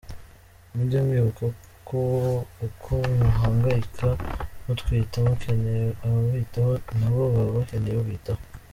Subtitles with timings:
[0.73, 1.45] Mujye mwibuka
[1.87, 1.99] ko
[2.67, 4.09] uko muhangayika
[4.63, 8.41] mutwite mukeneye ubitaho na bo baba bakeneye ubitaho.